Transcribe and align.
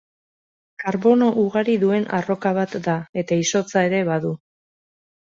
Karbono 0.83 1.27
ugari 1.41 1.75
duen 1.83 2.07
arroka 2.19 2.53
bat 2.61 2.73
da 2.87 2.97
eta 3.23 3.39
izotza 3.43 3.85
ere 3.91 4.01
badu. 4.09 4.33